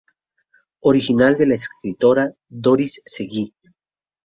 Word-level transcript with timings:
Original 0.91 1.37
de 1.37 1.45
la 1.45 1.53
escritora 1.53 2.33
Doris 2.49 3.01
Seguí. 3.05 3.53